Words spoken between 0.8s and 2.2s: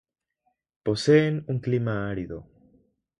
Poseen un clima